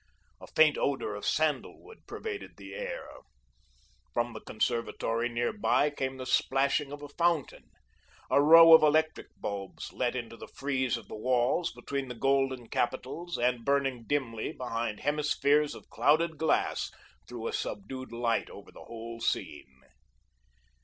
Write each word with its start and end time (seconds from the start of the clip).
A 0.41 0.47
faint 0.55 0.79
odour 0.79 1.13
of 1.13 1.27
sandalwood 1.27 2.07
pervaded 2.07 2.57
the 2.57 2.73
air. 2.73 3.07
From 4.15 4.33
the 4.33 4.41
conservatory 4.41 5.29
near 5.29 5.53
by, 5.53 5.91
came 5.91 6.17
the 6.17 6.25
splashing 6.25 6.91
of 6.91 7.03
a 7.03 7.07
fountain. 7.07 7.69
A 8.31 8.41
row 8.41 8.73
of 8.73 8.81
electric 8.81 9.27
bulbs 9.39 9.93
let 9.93 10.15
into 10.15 10.35
the 10.35 10.47
frieze 10.47 10.97
of 10.97 11.07
the 11.07 11.13
walls 11.15 11.71
between 11.71 12.07
the 12.07 12.15
golden 12.15 12.67
capitals, 12.67 13.37
and 13.37 13.63
burning 13.63 14.05
dimly 14.07 14.51
behind 14.53 15.01
hemispheres 15.01 15.75
of 15.75 15.87
clouded 15.91 16.39
glass, 16.39 16.89
threw 17.27 17.45
a 17.47 17.53
subdued 17.53 18.11
light 18.11 18.49
over 18.49 18.71
the 18.71 18.85
whole 18.85 19.19
scene. 19.21 19.83